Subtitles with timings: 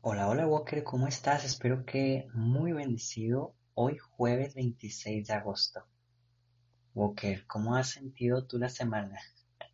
[0.00, 1.44] Hola, hola Walker, ¿cómo estás?
[1.44, 5.84] Espero que muy bendecido hoy jueves 26 de agosto.
[6.94, 9.18] Walker, ¿cómo has sentido tú la semana?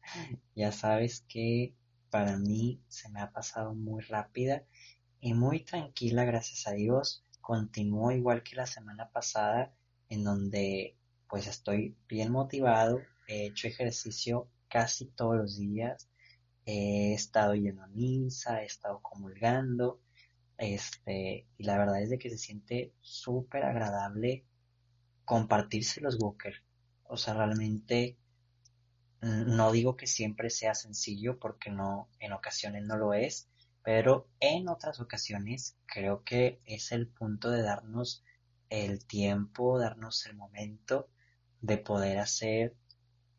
[0.57, 1.75] ya sabes que
[2.09, 4.65] para mí se me ha pasado muy rápida
[5.21, 7.23] y muy tranquila, gracias a Dios.
[7.43, 9.75] Continúo igual que la semana pasada
[10.09, 10.97] en donde
[11.29, 16.09] pues estoy bien motivado, he hecho ejercicio casi todos los días,
[16.65, 20.01] he estado yendo a misa, he estado comulgando,
[20.59, 24.45] este, y la verdad es de que se siente súper agradable
[25.25, 26.63] compartirse los Walker.
[27.05, 28.17] O sea, realmente
[29.21, 33.49] no digo que siempre sea sencillo porque no, en ocasiones no lo es,
[33.83, 38.25] pero en otras ocasiones creo que es el punto de darnos
[38.71, 41.09] el tiempo, darnos el momento
[41.61, 42.75] de poder hacer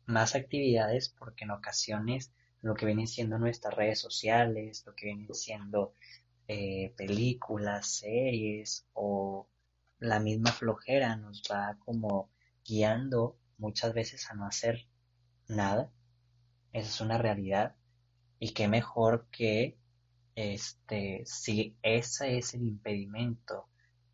[0.06, 5.34] más actividades porque en ocasiones lo que vienen siendo nuestras redes sociales, lo que vienen
[5.34, 5.94] siendo
[6.48, 9.48] eh, películas, series o
[9.98, 12.30] la misma flojera nos va como
[12.64, 14.86] guiando muchas veces a no hacer
[15.48, 15.90] nada.
[16.72, 17.74] Esa es una realidad.
[18.38, 19.78] Y qué mejor que
[20.34, 23.68] este, si ese es el impedimento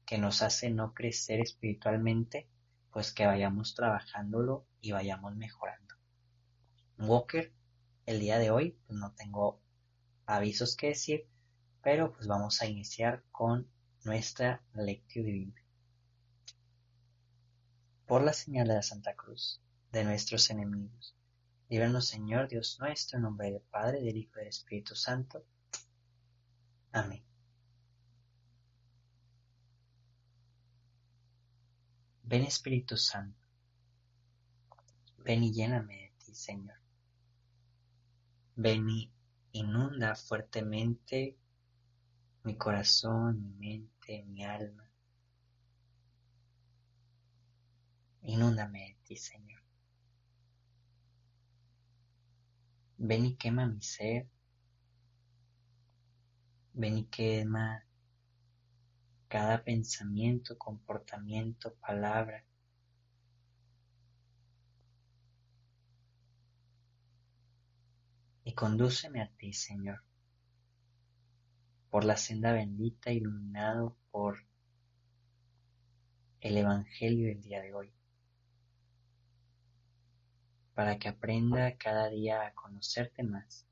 [0.06, 2.48] que nos hace no crecer espiritualmente,
[2.92, 5.94] pues que vayamos trabajándolo y vayamos mejorando.
[6.98, 7.52] Walker,
[8.06, 9.60] el día de hoy, pues no tengo
[10.26, 11.26] avisos que decir,
[11.82, 13.68] pero pues vamos a iniciar con
[14.04, 15.62] nuestra lectura divina.
[18.06, 21.14] Por la señal de la Santa Cruz, de nuestros enemigos,
[21.68, 25.44] líbranos Señor Dios nuestro, en nombre del Padre, del Hijo y del Espíritu Santo.
[26.92, 27.22] Amén.
[32.24, 33.46] Ven Espíritu Santo,
[35.18, 36.76] ven y lléname de ti, Señor.
[38.56, 39.12] Ven y
[39.52, 41.36] inunda fuertemente
[42.44, 44.88] mi corazón, mi mente, mi alma.
[48.22, 49.60] Inúndame de ti, Señor.
[52.98, 54.28] Ven y quema mi ser.
[56.74, 57.84] Ven y quema
[59.28, 62.44] cada pensamiento, comportamiento, palabra.
[68.44, 70.02] Y condúceme a ti, Señor,
[71.92, 74.38] por la senda bendita, iluminado por
[76.40, 77.92] el Evangelio del día de hoy,
[80.72, 83.66] para que aprenda cada día a conocerte más,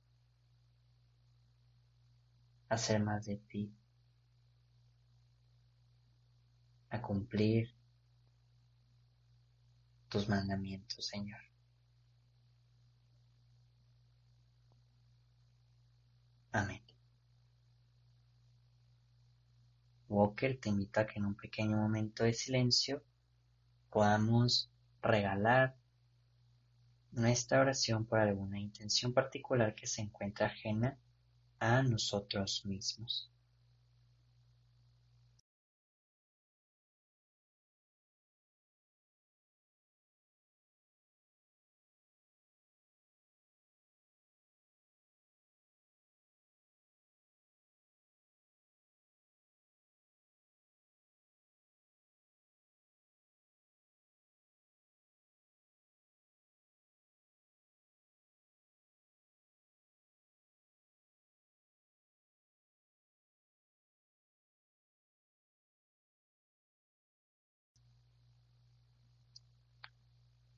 [2.68, 3.72] a ser más de ti,
[6.90, 7.74] a cumplir
[10.10, 11.40] tus mandamientos, Señor.
[16.52, 16.89] Amén.
[20.10, 23.04] Walker te invita a que en un pequeño momento de silencio
[23.90, 24.68] podamos
[25.00, 25.76] regalar
[27.12, 30.98] nuestra oración por alguna intención particular que se encuentra ajena
[31.60, 33.30] a nosotros mismos.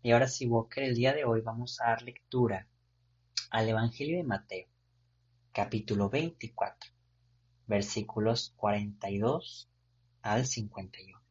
[0.05, 2.67] Y ahora sí, Walker, el día de hoy vamos a dar lectura
[3.51, 4.67] al Evangelio de Mateo,
[5.53, 6.91] capítulo 24,
[7.69, 9.71] versículos 42
[10.23, 11.23] al 51.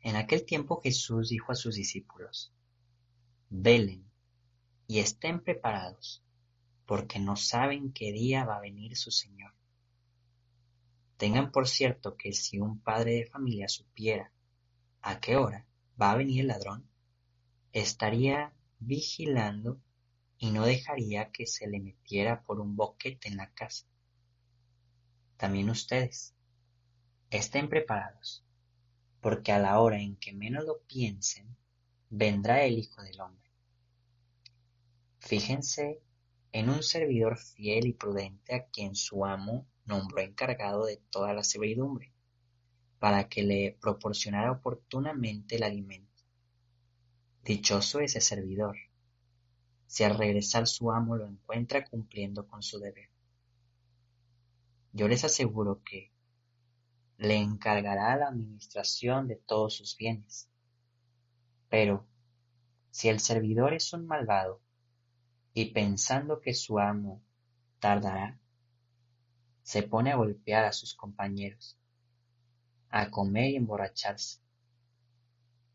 [0.00, 2.52] En aquel tiempo Jesús dijo a sus discípulos,
[3.50, 4.10] velen
[4.88, 6.24] y estén preparados,
[6.86, 9.54] porque no saben qué día va a venir su Señor.
[11.18, 14.32] Tengan por cierto que si un padre de familia supiera
[15.02, 15.68] a qué hora
[16.00, 16.88] va a venir el ladrón,
[17.72, 19.80] estaría vigilando
[20.38, 23.86] y no dejaría que se le metiera por un boquete en la casa.
[25.36, 26.34] también ustedes
[27.30, 28.44] estén preparados,
[29.20, 31.56] porque a la hora en que menos lo piensen,
[32.08, 33.50] vendrá el Hijo del Hombre.
[35.18, 36.00] Fíjense
[36.52, 41.42] en un servidor fiel y prudente a quien su amo nombró encargado de toda la
[41.42, 42.13] servidumbre,
[43.04, 46.24] para que le proporcionara oportunamente el alimento.
[47.42, 48.78] Dichoso ese servidor,
[49.86, 53.10] si al regresar su amo lo encuentra cumpliendo con su deber.
[54.94, 56.12] Yo les aseguro que
[57.18, 60.48] le encargará la administración de todos sus bienes.
[61.68, 62.06] Pero,
[62.90, 64.62] si el servidor es un malvado,
[65.52, 67.20] y pensando que su amo
[67.80, 68.40] tardará,
[69.62, 71.78] se pone a golpear a sus compañeros,
[72.96, 74.38] a comer y emborracharse.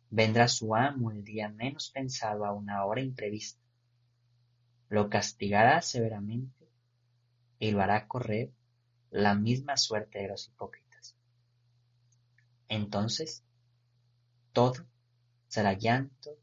[0.10, 3.62] Vendrá su amo el día menos pensado a una hora imprevista.
[4.88, 6.69] Lo castigará severamente
[7.60, 8.54] y lo hará correr
[9.12, 11.18] la misma suerte de los hipócritas.
[12.69, 13.44] Entonces,
[14.54, 14.86] todo
[15.50, 16.38] será llanto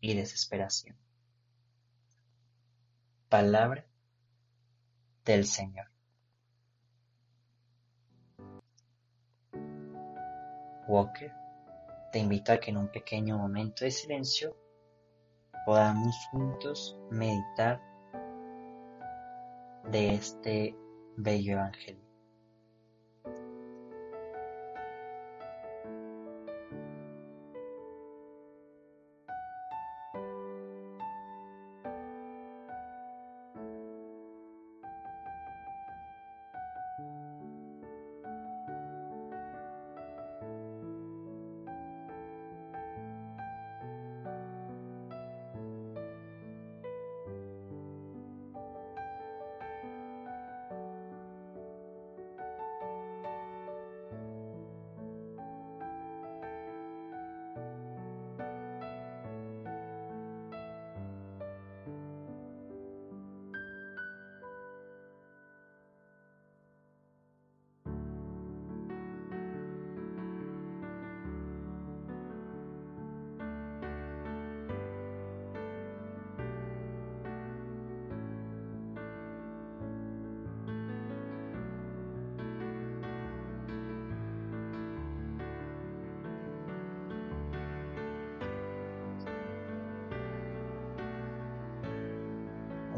[0.00, 0.96] y desesperación.
[3.28, 3.84] Palabra
[5.24, 5.93] del Señor.
[10.86, 11.32] Walker,
[12.12, 14.56] te invito a que en un pequeño momento de silencio
[15.64, 17.80] podamos juntos meditar
[19.90, 20.76] de este
[21.16, 22.03] bello Evangelio.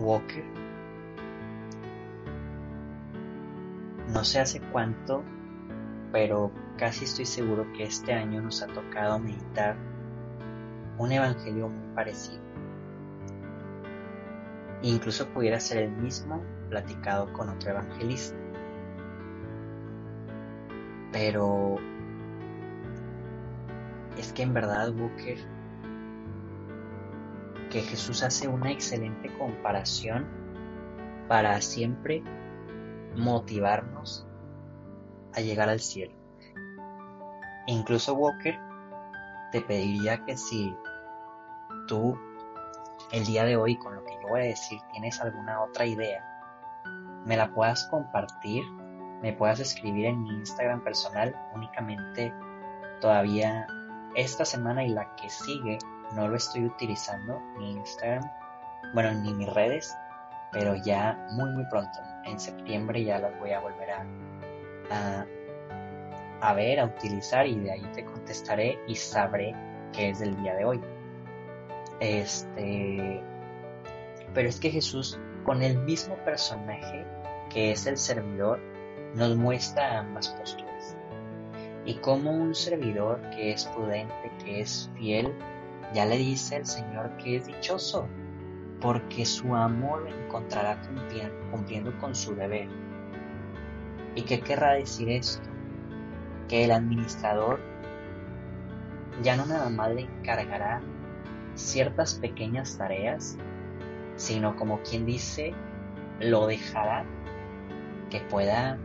[0.06, 0.44] Walker.
[4.08, 5.24] No sé hace cuánto,
[6.12, 9.76] pero casi estoy seguro que este año nos ha tocado meditar
[10.96, 12.40] un evangelio muy parecido.
[14.82, 18.36] Incluso pudiera ser el mismo platicado con otro evangelista.
[21.10, 21.78] Pero
[24.16, 25.55] es que en verdad, Walker,
[27.76, 30.26] que Jesús hace una excelente comparación
[31.28, 32.22] para siempre
[33.14, 34.26] motivarnos
[35.34, 36.14] a llegar al cielo.
[37.66, 38.58] Incluso Walker,
[39.52, 40.74] te pediría que si
[41.86, 42.18] tú
[43.12, 46.24] el día de hoy con lo que yo voy a decir tienes alguna otra idea,
[47.26, 48.64] me la puedas compartir,
[49.20, 52.32] me puedas escribir en mi Instagram personal únicamente
[53.02, 53.66] todavía
[54.14, 55.76] esta semana y la que sigue
[56.14, 58.30] no lo estoy utilizando, ni Instagram,
[58.94, 59.94] bueno, ni mis redes,
[60.52, 65.26] pero ya muy, muy pronto, en septiembre ya las voy a volver a,
[66.40, 69.54] a, ver, a utilizar y de ahí te contestaré y sabré
[69.92, 70.80] qué es del día de hoy.
[72.00, 73.22] Este,
[74.34, 77.04] pero es que Jesús, con el mismo personaje
[77.50, 78.60] que es el servidor,
[79.14, 80.96] nos muestra ambas posturas.
[81.84, 85.32] Y como un servidor que es prudente, que es fiel,
[85.96, 88.06] ya le dice el Señor que es dichoso,
[88.82, 90.78] porque su amor lo encontrará
[91.50, 92.68] cumpliendo con su deber.
[94.14, 95.48] ¿Y qué querrá decir esto?
[96.48, 97.60] Que el administrador
[99.22, 100.82] ya no nada más le encargará
[101.54, 103.38] ciertas pequeñas tareas,
[104.16, 105.54] sino como quien dice,
[106.20, 107.06] lo dejará
[108.10, 108.76] que pueda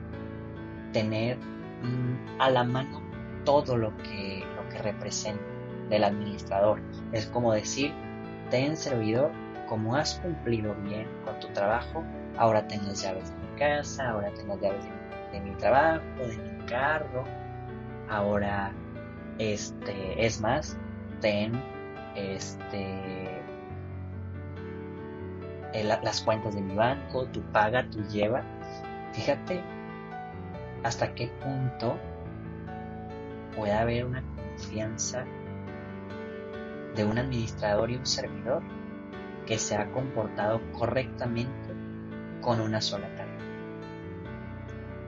[0.94, 3.02] tener mm, a la mano
[3.44, 5.61] todo lo que, lo que representa
[5.92, 6.82] del administrador.
[7.12, 7.94] Es como decir,
[8.50, 9.32] ten servidor,
[9.68, 12.04] como has cumplido bien con tu trabajo,
[12.38, 14.84] ahora ten las llaves de mi casa, ahora ten las llaves
[15.32, 17.24] de, mi trabajo, de mi carro,
[18.10, 18.72] ahora,
[19.38, 20.78] este, es más,
[21.20, 21.62] ten,
[22.16, 23.42] este,
[25.84, 28.44] las cuentas de mi banco, tu paga, tu lleva.
[29.14, 29.62] Fíjate
[30.84, 31.98] hasta qué punto
[33.56, 35.26] puede haber una confianza
[36.96, 38.62] de un administrador y un servidor
[39.46, 41.74] que se ha comportado correctamente
[42.42, 43.38] con una sola tarea.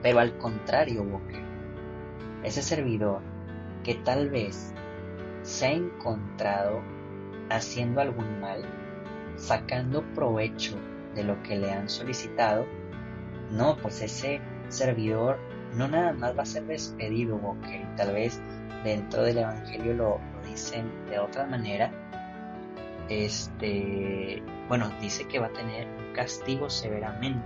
[0.02, 1.42] Pero al contrario, Walker,
[2.42, 3.22] ese servidor
[3.82, 4.72] que tal vez
[5.42, 6.82] se ha encontrado
[7.50, 8.64] haciendo algún mal,
[9.36, 10.76] sacando provecho
[11.14, 12.66] de lo que le han solicitado,
[13.50, 15.38] no, pues ese servidor
[15.74, 18.40] no nada más va a ser despedido, Walker, tal vez
[18.84, 20.20] dentro del Evangelio lo
[20.54, 21.90] dicen de otra manera,
[23.08, 27.44] este, bueno, dice que va a tener un castigo severamente.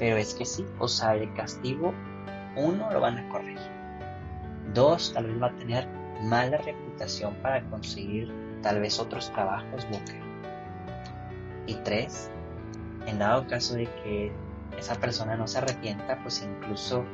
[0.00, 1.94] Pero es que sí, o sea, el castigo,
[2.56, 3.70] uno, lo van a corregir.
[4.74, 5.88] Dos, tal vez va a tener
[6.22, 8.32] mala reputación para conseguir
[8.62, 10.20] tal vez otros trabajos, Walker.
[11.66, 12.30] Y tres,
[13.06, 14.32] en dado caso de que
[14.76, 17.04] esa persona no se arrepienta, pues incluso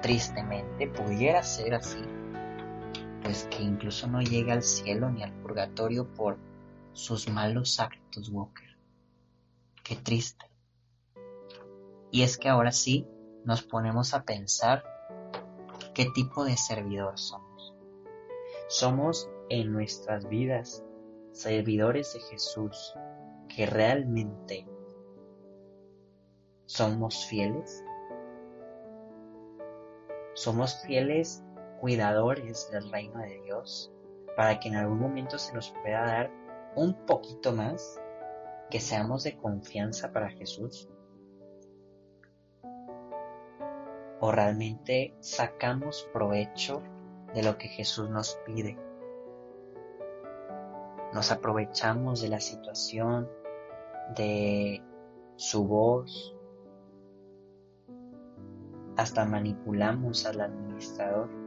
[0.00, 2.02] tristemente pudiera ser así,
[3.22, 6.38] pues que incluso no llega al cielo ni al purgatorio por
[6.92, 8.76] sus malos actos, Walker.
[9.82, 10.46] Qué triste.
[12.10, 13.06] Y es que ahora sí
[13.44, 14.84] nos ponemos a pensar
[15.94, 17.74] qué tipo de servidor somos.
[18.68, 20.84] Somos en nuestras vidas
[21.32, 22.94] servidores de Jesús
[23.48, 24.66] que realmente
[26.66, 27.84] somos fieles.
[30.34, 31.42] Somos fieles
[31.82, 33.92] cuidadores del reino de Dios
[34.36, 36.30] para que en algún momento se nos pueda dar
[36.76, 38.00] un poquito más,
[38.70, 40.88] que seamos de confianza para Jesús.
[44.20, 46.84] O realmente sacamos provecho
[47.34, 48.78] de lo que Jesús nos pide.
[51.12, 53.28] Nos aprovechamos de la situación,
[54.14, 54.84] de
[55.34, 56.36] su voz,
[58.96, 61.41] hasta manipulamos al administrador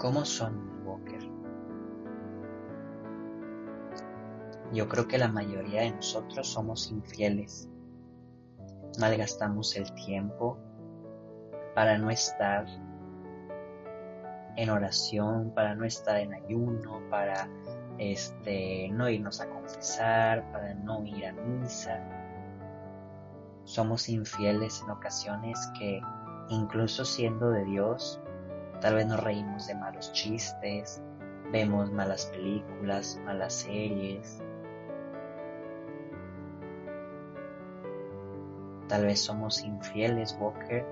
[0.00, 1.20] ¿Cómo son Walker?
[4.72, 7.68] Yo creo que la mayoría de nosotros somos infieles.
[8.98, 10.58] Malgastamos el tiempo
[11.74, 12.64] para no estar
[14.56, 17.50] en oración, para no estar en ayuno, para
[17.98, 22.02] este, no irnos a confesar, para no ir a misa.
[23.64, 26.00] Somos infieles en ocasiones que,
[26.48, 28.18] incluso siendo de Dios,
[28.80, 31.02] Tal vez nos reímos de malos chistes,
[31.52, 34.42] vemos malas películas, malas series.
[38.88, 40.84] Tal vez somos infieles, Walker,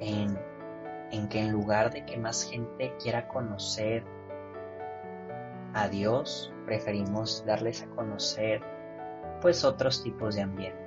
[0.00, 0.38] en,
[1.28, 4.02] que en lugar de que más gente quiera conocer
[5.74, 8.62] a Dios, preferimos darles a conocer
[9.42, 10.80] pues otros tipos de ambiente.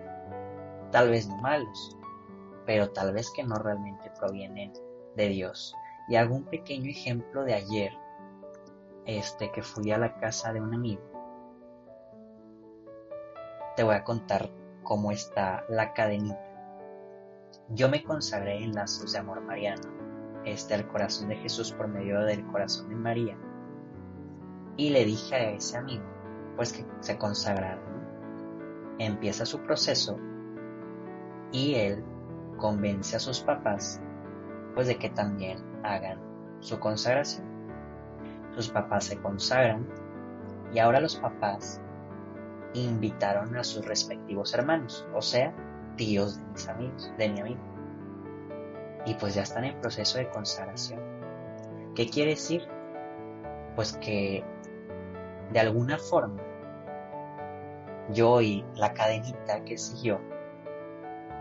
[0.91, 1.95] Tal vez no malos,
[2.65, 4.73] pero tal vez que no realmente provienen
[5.27, 5.75] Dios.
[6.07, 7.91] Y hago un pequeño ejemplo de ayer,
[9.05, 11.01] este que fui a la casa de un amigo.
[13.75, 14.49] Te voy a contar
[14.83, 16.39] cómo está la cadenita.
[17.69, 19.87] Yo me consagré en lazos de amor mariano,
[20.45, 23.37] este al corazón de Jesús por medio del corazón de María.
[24.77, 26.05] Y le dije a ese amigo,
[26.55, 27.81] pues que se consagrara.
[28.97, 30.17] Empieza su proceso
[31.51, 32.03] y él
[32.57, 34.01] convence a sus papás
[34.79, 36.21] pues de que también hagan
[36.61, 37.45] su consagración.
[38.55, 39.85] Sus papás se consagran
[40.73, 41.81] y ahora los papás
[42.73, 45.53] invitaron a sus respectivos hermanos, o sea,
[45.97, 47.59] tíos de mis amigos, de mi amigo.
[49.05, 51.01] Y pues ya están en proceso de consagración.
[51.93, 52.65] ¿Qué quiere decir?
[53.75, 54.45] Pues que
[55.51, 56.41] de alguna forma
[58.13, 60.21] yo y la cadenita que siguió,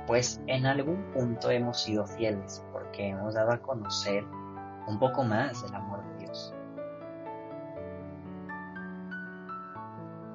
[0.09, 2.65] pues en algún punto hemos sido fieles
[2.99, 4.25] que hemos dado a conocer
[4.89, 6.53] un poco más del amor de Dios.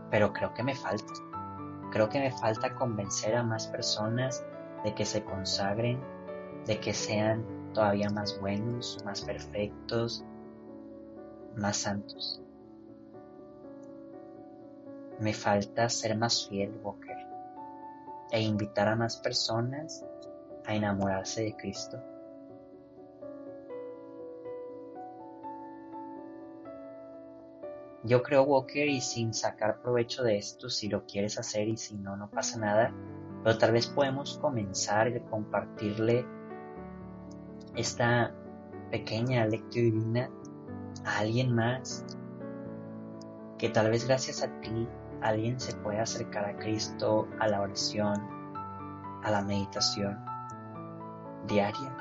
[0.09, 1.11] Pero creo que me falta.
[1.91, 4.45] Creo que me falta convencer a más personas
[4.85, 5.99] de que se consagren,
[6.65, 7.43] de que sean
[7.73, 10.23] todavía más buenos, más perfectos,
[11.57, 12.41] más santos.
[15.19, 17.17] Me falta ser más fiel, Walker,
[18.31, 20.05] e invitar a más personas
[20.65, 22.01] a enamorarse de Cristo.
[28.03, 31.95] Yo creo, Walker, y sin sacar provecho de esto, si lo quieres hacer y si
[31.95, 32.93] no, no pasa nada,
[33.43, 36.25] pero tal vez podemos comenzar a compartirle
[37.75, 38.33] esta
[38.91, 40.29] pequeña lectura divina
[41.05, 42.05] a alguien más
[43.57, 44.87] que tal vez gracias a ti
[45.21, 48.13] alguien se puede acercar a Cristo a la oración,
[49.23, 50.19] a la meditación
[51.47, 51.97] diaria.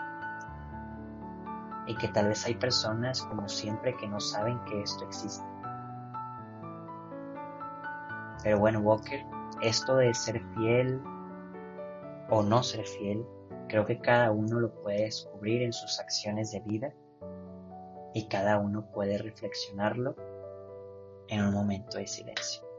[1.87, 5.52] Y que tal vez hay personas como siempre que no saben que esto existe.
[8.43, 9.25] Pero bueno, Walker,
[9.63, 11.01] esto de ser fiel
[12.29, 13.25] o no ser fiel,
[13.69, 16.93] creo que cada uno lo puede descubrir en sus acciones de vida
[18.15, 20.17] y cada uno puede reflexionarlo
[21.29, 22.72] en un momento de silencio.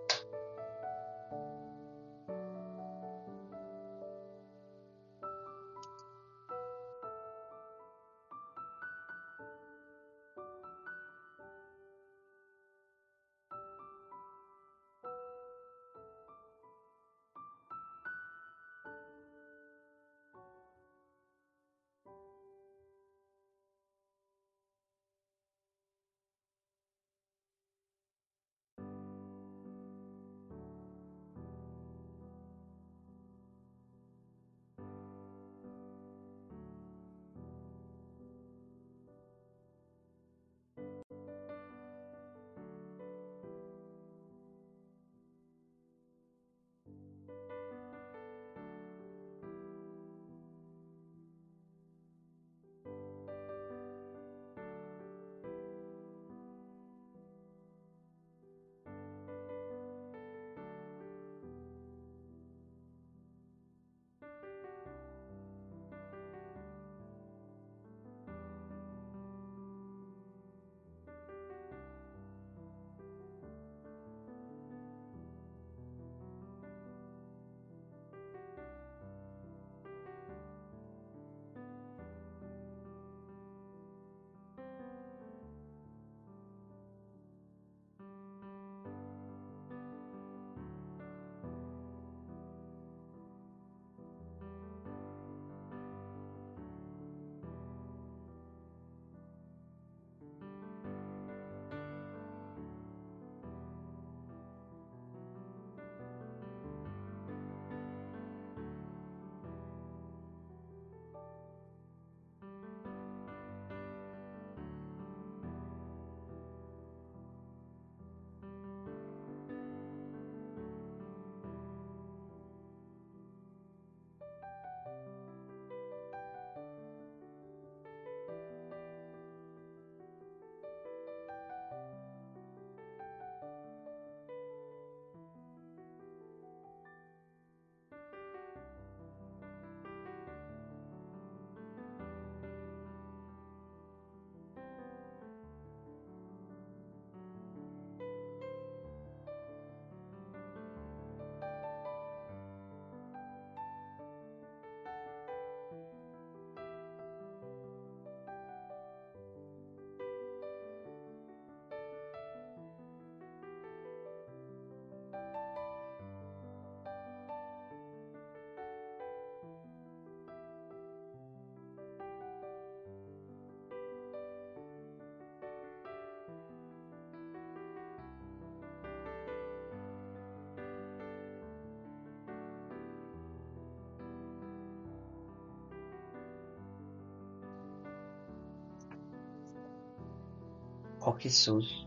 [191.06, 191.86] Oh Jesús,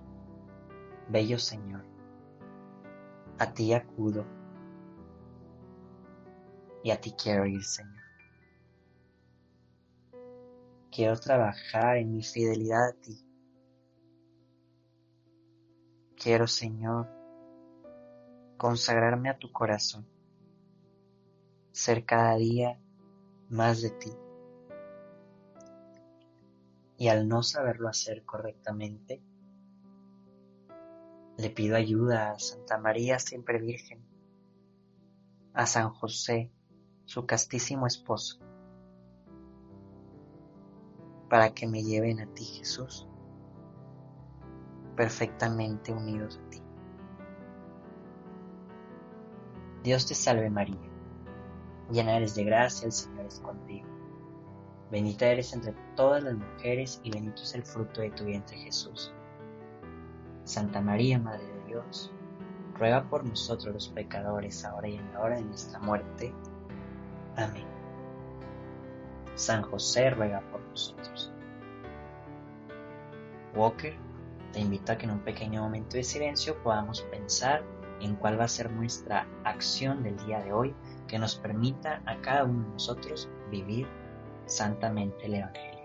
[1.09, 1.83] bello Señor,
[3.39, 4.27] a ti acudo
[6.85, 8.03] y a ti quiero ir, Señor.
[10.91, 13.27] Quiero trabajar en mi fidelidad a ti.
[16.15, 17.09] Quiero, Señor,
[18.59, 20.07] consagrarme a tu corazón,
[21.73, 22.79] ser cada día
[23.49, 24.13] más de ti
[26.99, 29.23] y al no saberlo hacer correctamente,
[31.37, 34.03] le pido ayuda a Santa María siempre Virgen,
[35.53, 36.51] a San José,
[37.05, 38.39] su castísimo esposo,
[41.29, 43.07] para que me lleven a ti, Jesús,
[44.97, 46.63] perfectamente unidos a ti.
[49.83, 50.91] Dios te salve María,
[51.91, 53.97] llena eres de gracia, el Señor es contigo
[54.91, 59.13] Bendita eres entre todas las mujeres y bendito es el fruto de tu vientre Jesús.
[60.45, 62.13] Santa María, Madre de Dios,
[62.79, 66.33] ruega por nosotros los pecadores, ahora y en la hora de nuestra muerte.
[67.37, 67.67] Amén.
[69.35, 71.33] San José ruega por nosotros.
[73.55, 73.97] Walker
[74.53, 77.63] te invito a que en un pequeño momento de silencio podamos pensar
[78.01, 80.75] en cuál va a ser nuestra acción del día de hoy
[81.09, 83.87] que nos permita a cada uno de nosotros vivir
[84.47, 85.76] santamente el Evangelio.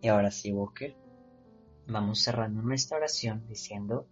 [0.00, 0.96] Y ahora sí, Walker,
[1.86, 4.08] vamos cerrando nuestra oración diciendo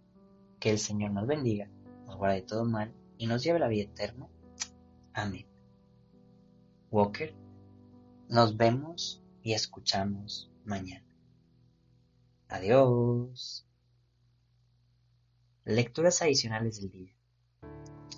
[0.59, 1.69] que el Señor nos bendiga,
[2.05, 4.29] nos guarde de todo mal y nos lleve a la vida eterna.
[5.13, 5.47] Amén.
[6.91, 7.35] Walker,
[8.27, 11.05] nos vemos y escuchamos mañana.
[12.49, 13.65] Adiós.
[15.65, 17.15] Lecturas adicionales del día.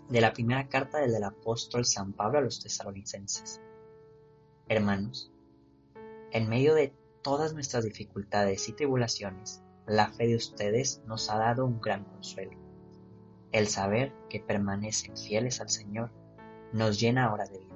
[0.10, 3.62] De la primera carta del apóstol San Pablo a los tesalonicenses.
[4.67, 5.31] Hermanos,
[6.31, 11.65] en medio de todas nuestras dificultades y tribulaciones, la fe de ustedes nos ha dado
[11.65, 12.57] un gran consuelo.
[13.51, 16.12] El saber que permanecen fieles al Señor
[16.71, 17.75] nos llena ahora de vida.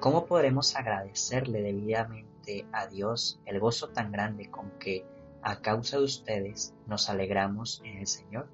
[0.00, 5.04] ¿Cómo podremos agradecerle debidamente a Dios el gozo tan grande con que,
[5.42, 8.48] a causa de ustedes, nos alegramos en el Señor?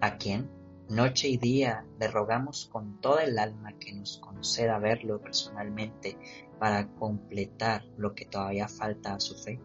[0.00, 0.50] ¿A quién?
[0.92, 6.18] Noche y día le rogamos con toda el alma que nos conceda verlo personalmente
[6.58, 9.58] para completar lo que todavía falta a su fe.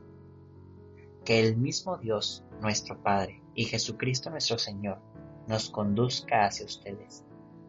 [1.26, 5.02] Que el mismo Dios, nuestro Padre, y Jesucristo nuestro Señor,
[5.50, 7.26] nos conduzca hacia ustedes.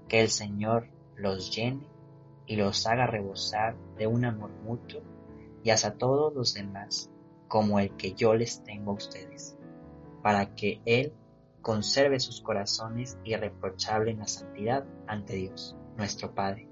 [0.07, 1.88] Que el Señor los llene
[2.47, 5.03] y los haga rebosar de un amor mutuo
[5.64, 7.11] y hacia todos los demás,
[7.49, 9.59] como el que yo les tengo a ustedes,
[10.23, 11.12] para que Él
[11.68, 16.66] conserve sus corazones irreprochables en la santidad ante Dios, nuestro Padre,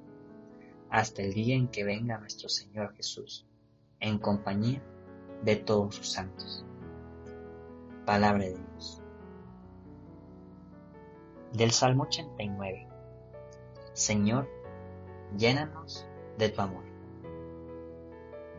[0.88, 3.46] hasta el día en que venga nuestro Señor Jesús,
[4.00, 4.82] en compañía
[5.42, 6.64] de todos sus santos.
[8.06, 9.02] Palabra de Dios.
[11.52, 12.88] Del Salmo 89.
[13.92, 14.48] Señor,
[15.36, 16.84] llénanos de tu amor.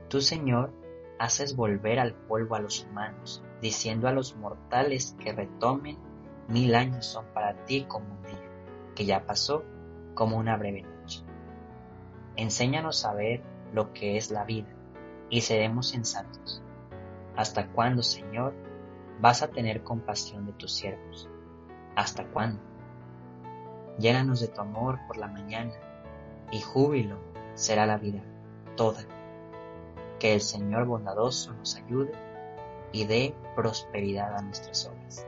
[0.08, 0.72] Tú, Señor,
[1.18, 5.98] haces volver al polvo a los humanos, diciendo a los mortales que retomen
[6.48, 8.50] Mil años son para ti como un día,
[8.96, 9.66] que ya pasó
[10.14, 11.24] como una breve noche.
[12.38, 14.70] Enséñanos a ver lo que es la vida
[15.30, 16.62] y seremos sensatos.
[17.36, 18.54] ¿Hasta cuándo, Señor,
[19.20, 21.30] vas a tener compasión de tus siervos?
[21.96, 22.62] ¿Hasta cuándo?
[24.00, 25.74] Llénanos de tu amor por la mañana
[26.52, 27.18] y júbilo
[27.56, 28.24] será la vida
[28.76, 29.02] toda.
[30.20, 32.14] Que el Señor bondadoso nos ayude
[32.92, 35.28] y dé prosperidad a nuestras obras.